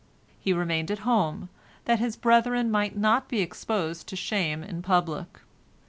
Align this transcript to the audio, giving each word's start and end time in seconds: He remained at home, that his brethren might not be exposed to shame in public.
He 0.39 0.51
remained 0.51 0.89
at 0.89 0.97
home, 1.05 1.49
that 1.85 1.99
his 1.99 2.15
brethren 2.17 2.71
might 2.71 2.97
not 2.97 3.29
be 3.29 3.39
exposed 3.41 4.07
to 4.07 4.15
shame 4.15 4.63
in 4.63 4.81
public. 4.81 5.41